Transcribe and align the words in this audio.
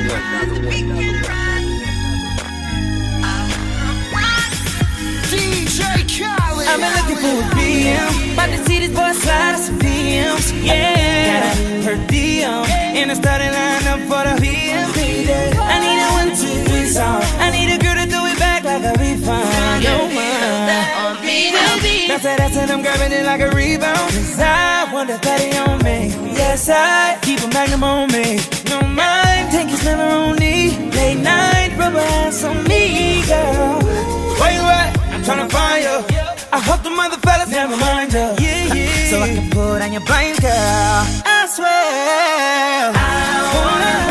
another 0.00 0.60
one. 0.60 0.84
DJ 5.30 5.80
Khaled. 6.10 6.68
I've 6.68 6.80
been 6.80 6.92
looking 6.98 7.18
for 7.22 7.34
a 7.38 7.48
BM. 7.54 8.32
About 8.34 8.50
to 8.50 8.58
see 8.64 8.78
this 8.78 8.90
boy 8.90 9.12
slide 9.12 9.58
some 9.58 9.78
DMs. 9.78 10.46
Yeah. 10.64 11.54
Her 11.82 11.96
DM. 12.06 12.68
And 12.98 13.10
I 13.10 13.14
started 13.14 13.52
lining 13.52 13.88
up 13.88 14.00
for 14.10 14.22
the 14.28 14.34
PM. 14.40 14.90
I 15.60 15.76
need 15.84 16.00
a 16.02 16.08
one, 16.20 16.30
two, 16.36 16.56
three 16.70 16.86
song. 16.88 17.22
I 17.38 17.50
need 17.50 17.70
a 17.74 17.78
girl 17.78 17.94
to 17.94 18.06
do 18.06 18.20
it 18.26 18.38
back 18.38 18.64
like 18.64 18.82
a 18.82 18.94
refund. 18.98 19.84
No 19.84 19.98
one. 20.04 20.44
That's 22.08 22.24
it, 22.24 22.38
that's 22.38 22.56
it. 22.56 22.70
I'm 22.70 22.82
grabbing 22.82 23.12
it 23.12 23.26
like 23.26 23.40
a 23.40 23.50
rebound. 23.50 24.12
Cause 24.12 24.38
I 24.38 24.73
want 24.94 25.08
that 25.08 25.24
fatty 25.24 25.50
on 25.58 25.82
me. 25.82 26.14
Yes, 26.38 26.68
I 26.70 27.18
keep 27.20 27.40
a 27.42 27.48
magnum 27.48 27.82
on 27.82 28.06
me. 28.12 28.38
No 28.70 28.78
mind, 28.86 29.50
think 29.50 29.72
it's 29.72 29.84
never 29.84 30.02
on 30.02 30.38
me. 30.38 30.78
Late 30.90 31.18
night, 31.18 31.74
rubber 31.76 31.98
ass 31.98 32.44
on 32.44 32.62
me, 32.70 33.26
girl. 33.26 33.82
Where 34.38 34.54
you 34.54 34.62
at? 34.62 34.90
I'm 35.12 35.22
tryna 35.26 35.50
find 35.50 35.82
you. 35.82 35.98
I 36.52 36.60
hope 36.60 36.82
the 36.84 36.90
mother 36.90 37.18
fellas 37.18 37.50
never 37.50 37.76
mind 37.76 38.12
you. 38.12 38.26
Yeah, 38.38 38.74
yeah. 38.74 39.10
So 39.10 39.20
I 39.20 39.28
can 39.34 39.50
put 39.50 39.82
on 39.82 39.92
your 39.92 40.04
blind 40.06 40.40
girl. 40.40 41.02
I 41.26 41.48
swear. 41.50 42.92
I 42.94 43.50
wanna 43.56 44.03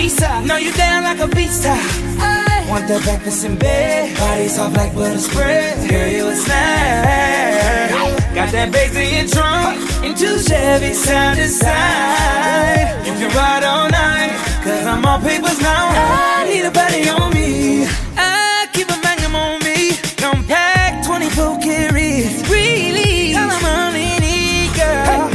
B. 0.00 0.08
Know 0.46 0.56
you 0.56 0.72
down 0.72 1.04
like 1.04 1.20
a 1.20 1.28
beach 1.28 1.50
side. 1.50 2.68
Want 2.70 2.88
the 2.88 3.00
breakfast 3.04 3.44
in 3.44 3.58
bed, 3.58 4.16
body 4.16 4.48
soft 4.48 4.74
like 4.74 4.94
butter 4.94 5.18
spread. 5.18 5.90
Girl, 5.90 6.08
you 6.08 6.28
a 6.28 6.34
snack. 6.34 7.90
Got 8.34 8.50
that 8.52 8.68
in 8.96 9.14
your 9.18 9.28
trunk, 9.28 9.76
and 10.04 10.16
two 10.16 10.38
Chevy 10.40 10.94
side 10.94 11.36
to 11.36 11.48
side. 11.48 13.06
You 13.06 13.12
can 13.12 13.30
ride 13.36 13.64
all 13.64 13.90
night, 13.90 14.32
cause 14.64 14.86
I'm 14.86 15.04
all 15.04 15.20
papers 15.20 15.60
now. 15.60 15.90
I 15.92 16.48
need 16.48 16.64
a 16.64 16.70
body 16.70 17.08
on 17.10 17.34
me. 17.34 17.84
I 18.16 18.68
keep 18.72 18.88
a 18.88 18.96
magnum 19.02 19.34
on 19.34 19.60
me. 19.62 19.92
Compact 20.16 21.04
24 21.04 21.60
carats. 21.60 22.48
Really, 22.48 23.34
all 23.34 23.50
I'm 23.50 23.64
only 23.84 24.08
need, 24.24 24.72
girl. 24.78 25.28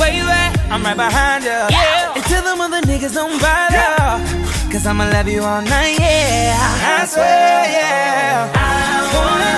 Where 0.00 0.12
you 0.14 0.24
at? 0.24 0.56
I'm 0.70 0.82
right 0.82 0.96
behind 0.96 1.27
niggas 2.98 3.14
don't 3.14 3.40
bother. 3.40 4.72
Cause 4.72 4.86
I'ma 4.86 5.04
love 5.04 5.28
you 5.28 5.42
all 5.42 5.62
night, 5.62 5.98
yeah. 5.98 7.00
I 7.00 7.06
swear, 7.06 7.64
yeah. 7.70 8.52
I 8.54 9.14
wanna 9.14 9.57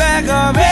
uh, 0.00 0.28
up 0.28 0.63